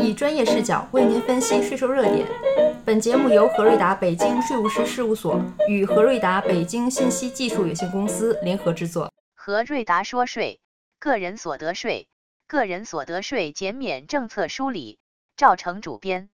[0.00, 2.26] 以专业视角为您分析税收热点。
[2.84, 9.12] 本节目由何瑞达北京税务师事务所与何瑞达北京信息技术有限公司联合制作。
[9.34, 10.60] 何瑞达说税，
[10.98, 12.08] 个人所得税，
[12.46, 14.98] 个人所得税减免政策梳理，
[15.36, 16.28] 赵成主编。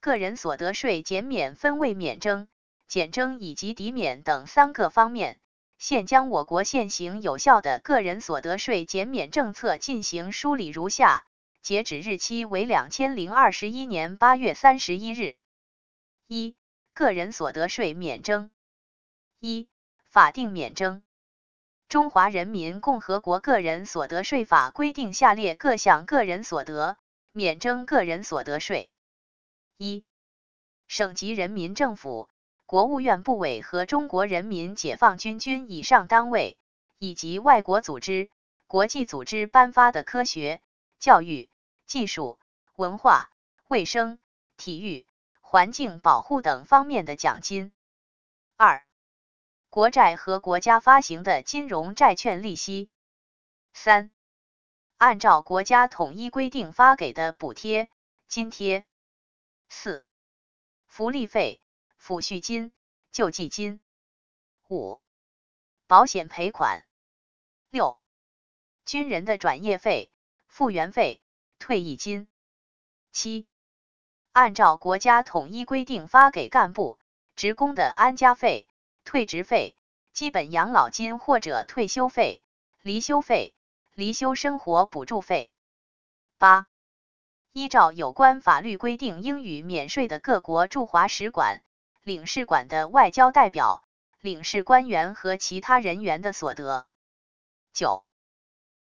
[0.00, 2.46] 个人所得税减免分为免征、
[2.86, 5.38] 减征以及抵免等三个方面。
[5.78, 11.24] 现将我国现行有效的个人所得税减免政策进行梳理如下，
[11.64, 15.34] 截止日期为两千零二十一年八月三十一日。
[16.26, 16.54] 一、
[16.92, 18.50] 个人所得税免征。
[19.40, 19.66] 一、
[20.04, 21.02] 法定免征。
[21.88, 26.98] 中华人民共和国个人所得税法规定下列各项个人所得
[27.32, 28.90] 免征个人所得税：
[29.78, 30.04] 一、
[30.86, 32.28] 省级人民政府。
[32.66, 36.58] 国务院部委和中国人民解放军军以上单位，
[36.98, 38.28] 以及外国组织、
[38.66, 40.60] 国际组织颁发的科学、
[40.98, 41.48] 教育、
[41.94, 42.40] 技术、
[42.74, 43.30] 文化、
[43.68, 44.18] 卫生、
[44.56, 45.06] 体育、
[45.40, 47.72] 环境保护等方面的奖金。
[48.56, 48.84] 二、
[49.70, 52.90] 国债和国家发行的金融债券利息。
[53.72, 54.10] 三、
[54.96, 57.88] 按照国家统一规定发给的补贴、
[58.26, 58.84] 津贴。
[59.68, 60.04] 四、
[60.88, 61.60] 福利费。
[61.96, 62.72] 抚恤金、
[63.12, 63.78] 救济金；
[64.68, 65.00] 五、
[65.86, 66.82] 保险赔款；
[67.70, 68.00] 六、
[68.84, 70.10] 军人的转业费、
[70.48, 71.22] 复员费、
[71.66, 72.26] 退役金；
[73.10, 73.46] 七、
[74.32, 76.98] 按照国家统一规定发给干部、
[77.36, 78.66] 职工的安家费、
[79.06, 79.74] 退职费、
[80.12, 82.42] 基本养老金或者退休费、
[82.82, 83.54] 离休费、
[83.94, 85.48] 离休生活补助费；
[86.36, 86.66] 八、
[87.54, 91.62] 依照有关法律规定应予免税的各国驻华使馆。
[92.02, 93.82] 领事馆的外交代表、
[94.20, 96.84] 领事官员和其他人员的所得；
[97.72, 98.04] 九、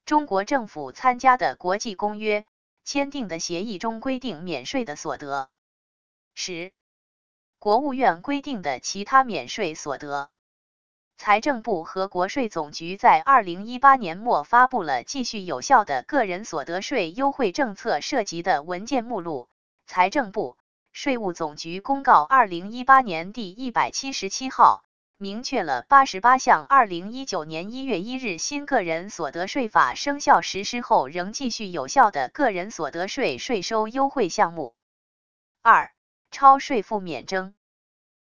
[0.06, 2.46] 中国政府参加的国际公约、
[2.92, 5.48] 签订的协议中规定免税的所得；
[6.34, 6.72] 十、
[7.60, 10.32] 国务院规定的其他免税所得。
[11.16, 19.50] 财政部和国税总局在二零一八年末发布了继续有效的个人所得税优惠政策涉及的文件目录。
[19.86, 20.58] 财政部。
[20.92, 24.84] 税务总局公告二零一八年第一百七十七号，
[25.22, 34.76] 明确了八十八项二零一九年一月一日新个人所得税法生效实施后仍继续有效的个人所得税税收优惠项目。
[35.62, 35.92] 二、
[36.32, 37.54] 超税负免征，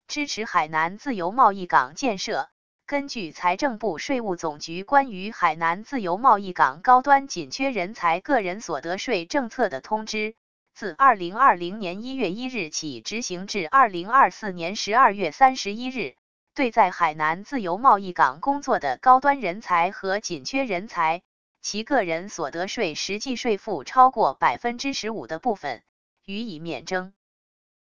[0.07, 2.49] 支持海南自由贸易港建设。
[2.87, 10.37] 根据财政部、税务总局关于海南自由贸易港高端紧缺人才个人所得税政策的通知。
[10.73, 16.15] 自二零二零年一月一日起执行至二零二四年十二月三十一日，
[16.57, 21.21] 对在海南自由贸易港工作的高端人才和紧缺人才，
[21.61, 25.83] 其个人所得税实际税负超过百分之十五的部分，
[26.25, 27.13] 予以免征。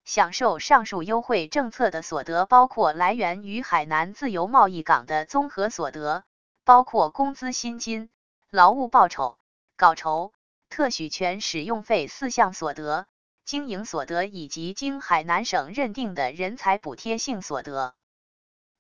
[0.06, 6.23] 享受上述优惠政策的所得，包括来源于海南自由贸易港的综合所得，
[6.63, 8.09] 包括工资薪金、
[8.50, 9.38] 劳务报酬、
[9.75, 10.31] 稿酬。
[10.69, 13.07] 特许权使用费四项所得、
[13.44, 17.94] 经营所得以及经海南省认定的人才补贴性所得，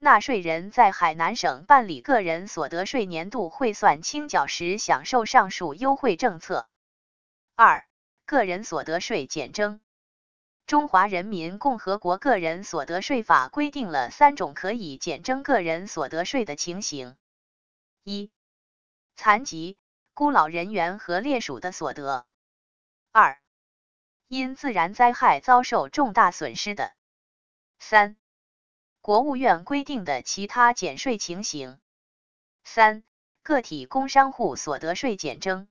[0.03, 6.67] 纳税人在海南省办理个人所得税年度汇算清缴时享受上述优惠政策。
[7.55, 7.87] 二、
[8.25, 9.79] 个人所得税减征。
[10.67, 17.15] 中华人民共和国个人所得税法规定了三种可以减征个人所得税的情形：
[18.03, 18.29] 一、
[19.15, 19.77] 残疾。
[20.13, 22.25] 孤老人员和烈属的所得；
[23.13, 23.39] 二、
[24.27, 26.91] 因自然灾害遭受重大损失的；
[27.79, 28.17] 三、
[29.05, 31.75] 国务院规定的其他减税情形；
[32.63, 33.03] 三、
[33.41, 35.67] 个体工商户所得税减征。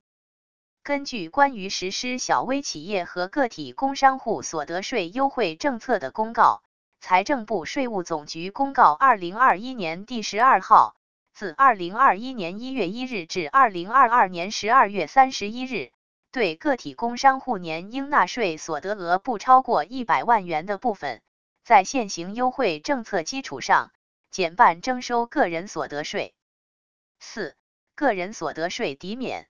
[0.83, 6.61] 根据关于实施小微企业和个体工商户所得税优惠政策的公告，
[6.99, 10.95] 财政部、税务总局公告二零二一年第十二号。
[11.33, 15.91] 自二零二一年一月一日至二零二二年十二月三十一日，
[16.31, 21.23] 对个体工商户年应纳税所得额不超过一百万元的部分，
[21.63, 23.93] 在现行优惠政策基础上
[24.29, 26.35] 减半征收个人所得税。
[27.19, 27.55] 四、
[27.95, 29.47] 个人所得税抵免。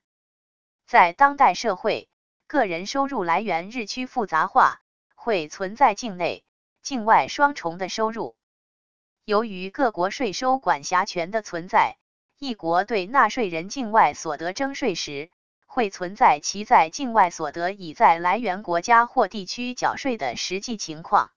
[0.86, 2.08] 在当代社会，
[2.46, 4.80] 个人收入来源日趋复杂化，
[5.16, 6.44] 会存在境内、
[6.82, 8.36] 境外双重的收入。
[9.24, 11.96] 由于各国税收管辖权的存在，
[12.38, 15.30] 一国对纳税人境外所得征税时，
[15.66, 21.32] 会存在其在境外所得已在来源国家或地区缴税的实际情况。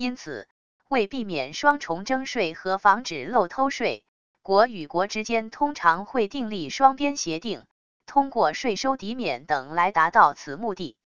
[0.00, 0.48] 因此，
[0.88, 4.02] 为避免双重征税和防止漏偷税，
[4.40, 7.66] 国与国之间通常会订立双边协定，
[8.06, 10.96] 通过税收抵免等来达到此目的。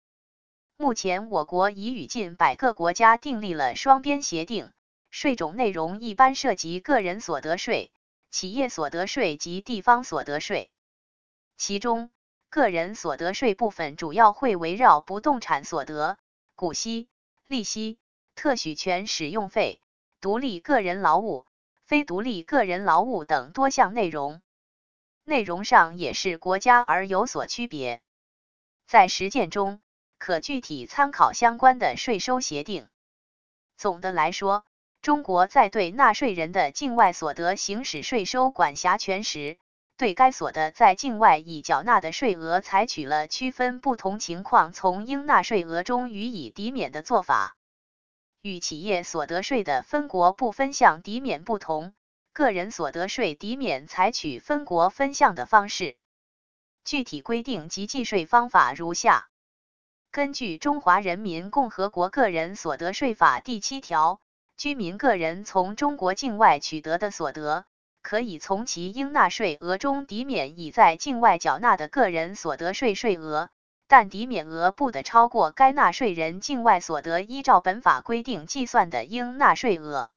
[0.76, 4.70] 目前，我国已与近百个国家订立了双边协定，
[5.10, 7.90] 税种内容一般涉及个人所得税、
[8.30, 10.70] 企业所得税及地方所得税。
[11.56, 12.10] 其中，
[12.48, 16.16] 个人所得税部分主要会围绕不动产所得、
[16.54, 17.08] 股息、
[17.48, 17.98] 利息、
[18.34, 19.80] 特许权使用费、
[20.20, 21.46] 独立个人劳务、
[21.84, 24.42] 非独立个人劳务等多项内容，
[25.24, 28.00] 内容上也是国家而有所区别。
[28.86, 29.80] 在实践中，
[30.18, 32.88] 可具体参考相关的税收协定。
[33.76, 34.64] 总的来说，
[35.00, 39.58] 中国在对纳税人的境外所得行使税收管辖权时，
[39.96, 47.56] 对该所得在境外已缴纳的税额，采取了区分不同情况从应纳税额中予以抵免的做法。
[48.44, 51.94] 与企业所得税的分国不分项抵免不同，
[52.34, 55.96] 个人所得税抵免采取分国分项的方式。
[56.84, 59.30] 具体规定及计税方法如下：
[60.10, 64.20] 根据《中华人民共和国个人所得税法》第七条，
[64.58, 67.64] 居民个人从中国境外取得的所得。
[68.02, 73.48] 可以从其应纳税额中抵免已在境外缴纳的个人所得税税额，
[73.96, 80.10] 但抵免额不得超过该纳税人境外所得依照本法规定计算的应纳税额。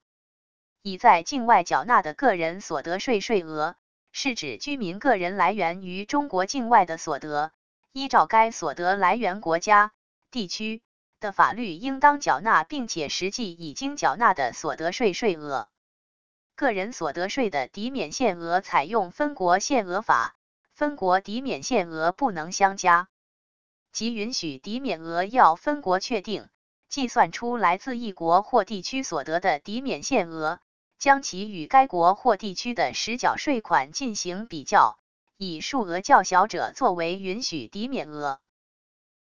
[0.82, 3.76] 已在境外缴纳的个人所得税税额，
[4.12, 7.52] 是指居民个人来源于中国境外的所得，
[7.92, 9.92] 依照该所得来源国家、
[10.32, 10.82] 地区
[11.20, 15.70] 的法律应当缴纳，并且实际已经缴纳的所得税税额。
[16.56, 20.36] 个人所得税的抵免限额采用分国限额法，
[20.74, 23.08] 分国抵免限额不能相加，
[23.98, 26.50] 即允许抵免额要分国确定，
[26.88, 30.60] 计算出来自一国或地区所得的抵免限额，
[31.00, 35.00] 将其与该国或地区的实缴税款进行比较，
[35.36, 38.40] 以数额较小者作为允许抵免额。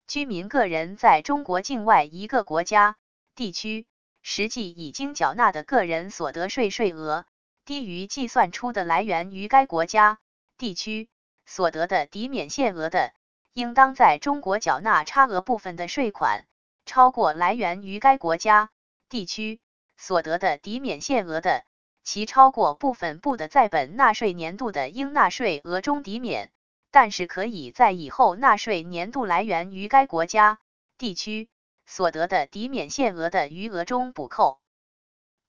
[0.05, 2.97] 居民个人在中国境外一个国家、
[3.33, 3.87] 地区。
[4.29, 7.25] 实际已经缴纳的个人所得税税额
[7.63, 10.19] 低于计算出的来源于该国家、
[10.57, 11.07] 地区
[11.45, 13.13] 所得的抵免限额的，
[13.57, 16.45] 应当在中国缴纳差额部分的税款
[16.85, 18.69] 超过来源于该国家、
[19.09, 19.59] 地区
[19.97, 21.63] 所得的抵免限额的，
[22.03, 26.51] 其超过部分不得在本纳税年度的应纳税额中抵免，
[26.91, 30.59] 但是可以在以后纳税年度来源于该国家、
[30.99, 31.49] 地区。
[31.87, 34.59] 所得的抵免限额的余额中补扣，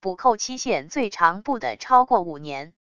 [0.01, 2.73] 补扣期限最长不得超过五年。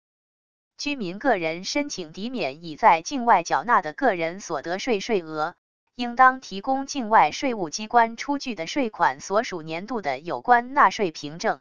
[0.79, 5.55] 居民个人申请抵免已在境外缴纳的个人所得税税额，
[5.95, 11.61] 应当提供境外税务机关出具的税款所属年度的有关纳税凭证。